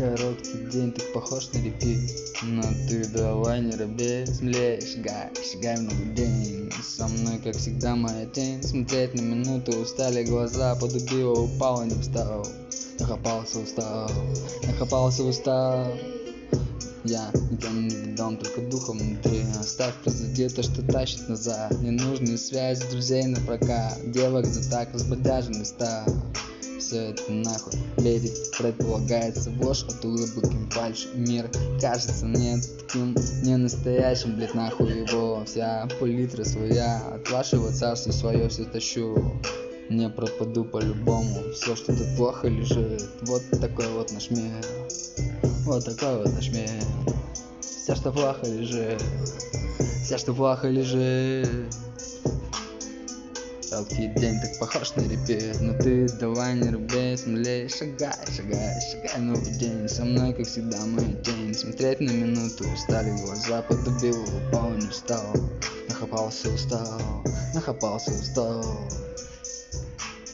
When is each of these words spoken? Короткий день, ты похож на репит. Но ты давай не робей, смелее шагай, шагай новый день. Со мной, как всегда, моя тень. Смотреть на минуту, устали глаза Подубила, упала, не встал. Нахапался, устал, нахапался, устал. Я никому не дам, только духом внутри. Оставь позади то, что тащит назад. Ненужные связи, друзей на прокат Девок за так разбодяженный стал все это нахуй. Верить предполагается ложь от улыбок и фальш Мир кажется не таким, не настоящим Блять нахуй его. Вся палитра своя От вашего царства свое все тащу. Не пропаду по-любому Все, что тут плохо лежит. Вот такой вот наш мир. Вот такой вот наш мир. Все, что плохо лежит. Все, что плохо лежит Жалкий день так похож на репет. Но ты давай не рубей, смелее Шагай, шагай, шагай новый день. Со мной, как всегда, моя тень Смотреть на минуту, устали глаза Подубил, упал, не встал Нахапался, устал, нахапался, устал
Короткий 0.00 0.64
день, 0.72 0.92
ты 0.92 1.02
похож 1.12 1.50
на 1.52 1.58
репит. 1.58 1.98
Но 2.42 2.62
ты 2.88 3.06
давай 3.08 3.60
не 3.60 3.76
робей, 3.76 4.26
смелее 4.26 4.80
шагай, 4.80 5.28
шагай 5.52 5.78
новый 5.78 6.14
день. 6.14 6.72
Со 6.82 7.06
мной, 7.06 7.38
как 7.44 7.54
всегда, 7.54 7.94
моя 7.96 8.24
тень. 8.24 8.62
Смотреть 8.62 9.12
на 9.12 9.20
минуту, 9.20 9.72
устали 9.72 10.24
глаза 10.24 10.74
Подубила, 10.76 11.38
упала, 11.40 11.82
не 11.82 12.00
встал. 12.00 12.46
Нахапался, 12.98 13.58
устал, 13.58 14.10
нахапался, 14.66 15.22
устал. 15.22 15.92
Я 17.04 17.30
никому 17.50 17.82
не 17.82 18.14
дам, 18.16 18.38
только 18.38 18.62
духом 18.70 18.96
внутри. 18.96 19.42
Оставь 19.60 19.96
позади 20.02 20.48
то, 20.48 20.62
что 20.62 20.80
тащит 20.80 21.28
назад. 21.28 21.78
Ненужные 21.82 22.38
связи, 22.38 22.88
друзей 22.90 23.26
на 23.26 23.38
прокат 23.42 23.98
Девок 24.10 24.46
за 24.46 24.70
так 24.70 24.94
разбодяженный 24.94 25.66
стал 25.66 26.06
все 26.80 27.10
это 27.10 27.30
нахуй. 27.30 27.72
Верить 27.98 28.50
предполагается 28.58 29.52
ложь 29.60 29.84
от 29.84 30.04
улыбок 30.04 30.44
и 30.52 30.70
фальш 30.70 31.08
Мир 31.14 31.50
кажется 31.80 32.26
не 32.26 32.60
таким, 32.78 33.14
не 33.42 33.56
настоящим 33.56 34.36
Блять 34.36 34.54
нахуй 34.54 35.00
его. 35.00 35.44
Вся 35.46 35.88
палитра 36.00 36.44
своя 36.44 36.98
От 37.14 37.30
вашего 37.30 37.70
царства 37.72 38.12
свое 38.12 38.48
все 38.48 38.64
тащу. 38.64 39.40
Не 39.88 40.08
пропаду 40.08 40.64
по-любому 40.64 41.52
Все, 41.54 41.76
что 41.76 41.96
тут 41.96 42.16
плохо 42.16 42.48
лежит. 42.48 43.08
Вот 43.22 43.42
такой 43.60 43.88
вот 43.88 44.12
наш 44.12 44.30
мир. 44.30 44.64
Вот 45.64 45.84
такой 45.84 46.18
вот 46.18 46.32
наш 46.32 46.48
мир. 46.50 46.70
Все, 47.60 47.94
что 47.94 48.10
плохо 48.12 48.46
лежит. 48.46 49.02
Все, 50.04 50.18
что 50.18 50.32
плохо 50.32 50.68
лежит 50.68 51.48
Жалкий 53.70 54.08
день 54.16 54.40
так 54.40 54.58
похож 54.58 54.96
на 54.96 55.02
репет. 55.02 55.60
Но 55.60 55.72
ты 55.74 56.08
давай 56.18 56.54
не 56.54 56.70
рубей, 56.70 57.16
смелее 57.16 57.68
Шагай, 57.68 58.12
шагай, 58.36 58.74
шагай 58.90 59.20
новый 59.20 59.52
день. 59.58 59.88
Со 59.88 60.04
мной, 60.04 60.32
как 60.32 60.48
всегда, 60.48 60.78
моя 60.86 61.12
тень 61.22 61.54
Смотреть 61.54 62.00
на 62.00 62.10
минуту, 62.10 62.64
устали 62.68 63.10
глаза 63.22 63.62
Подубил, 63.62 64.24
упал, 64.48 64.70
не 64.70 64.88
встал 64.88 65.32
Нахапался, 65.88 66.48
устал, 66.50 67.22
нахапался, 67.54 68.10
устал 68.10 68.64